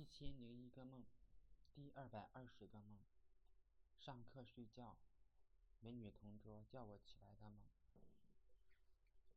[0.00, 1.04] 一千零一个梦，
[1.74, 3.00] 第二百二十个梦。
[3.98, 4.96] 上课睡觉，
[5.80, 7.60] 美女同桌叫我起来的梦。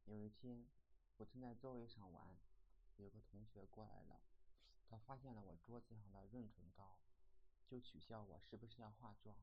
[0.06, 0.66] 有一天，
[1.18, 2.38] 我正在座位上玩，
[2.96, 4.22] 有个同学过来了，
[4.88, 6.98] 他发现了我桌子上的润唇膏，
[7.68, 9.36] 就取笑我是不是要化妆。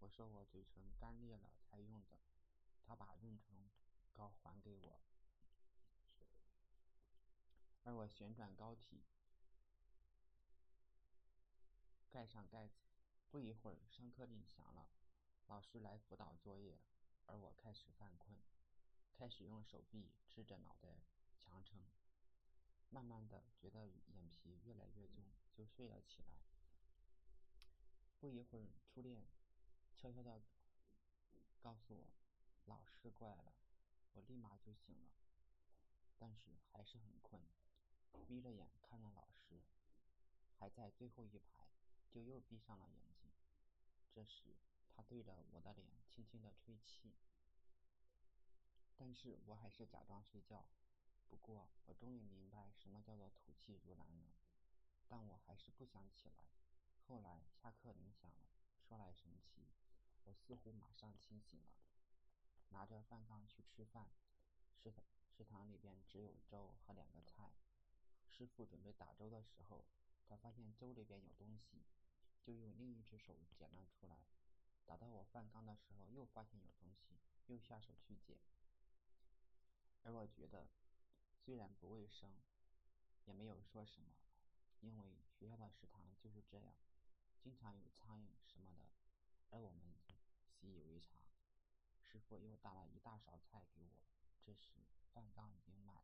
[0.00, 2.18] 我说我嘴唇干裂了才用的。
[2.84, 3.70] 他把润唇
[4.12, 5.00] 膏还给我，
[7.84, 9.04] 而我旋转膏体。
[12.20, 12.74] 盖上盖子，
[13.30, 14.90] 不一会儿，上课铃响了，
[15.46, 16.78] 老师来辅导作业，
[17.24, 18.36] 而我开始犯困，
[19.14, 21.00] 开始用手臂支着脑袋
[21.38, 21.80] 强撑，
[22.90, 26.34] 慢慢的觉得眼皮越来越重，就睡了起来。
[28.18, 29.24] 不一会儿，初恋
[29.96, 30.42] 悄悄的
[31.58, 32.06] 告诉我，
[32.66, 33.54] 老师过来了，
[34.12, 35.08] 我立马就醒了，
[36.18, 37.40] 但是还是很困，
[38.28, 39.62] 眯着眼看着老师，
[40.58, 41.64] 还在最后一排。
[42.10, 43.30] 就又闭上了眼睛。
[44.12, 44.56] 这时，
[44.94, 47.14] 他对着我的脸轻轻的吹气，
[48.96, 50.66] 但是我还是假装睡觉。
[51.28, 54.32] 不过，我终于明白什么叫做吐气如兰了。
[55.08, 56.44] 但我还是不想起来。
[57.06, 58.48] 后来下课铃响了，
[58.88, 59.68] 说来神奇，
[60.24, 61.66] 我似乎马上清醒了，
[62.68, 64.08] 拿着饭缸去吃饭。
[64.74, 67.52] 食堂食堂里边只有粥和两个菜。
[68.28, 69.84] 师傅准备打粥的时候，
[70.30, 71.82] 他发现粥里边有东西。
[72.42, 74.16] 就用另一只手捡了出来，
[74.86, 78.38] 打到我饭缸的时候，又发现有东西，又下手去捡。
[80.04, 80.66] 而我觉得，
[81.44, 82.32] 虽然不卫生，
[83.26, 84.08] 也没有说什么，
[84.80, 86.74] 因为学校的食堂就是这样，
[87.38, 88.88] 经常有苍蝇什么的，
[89.50, 89.94] 而我们
[90.48, 91.22] 习以为常。
[92.02, 94.00] 师傅又打了一大勺菜给我，
[94.42, 94.80] 这时
[95.12, 96.02] 饭缸已经满了，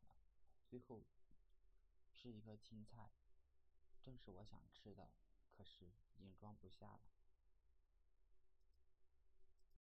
[0.69, 1.03] 最后
[2.13, 3.09] 是一个青菜，
[4.07, 5.09] 正是我想吃的。
[5.51, 7.01] 可是已经装不下了。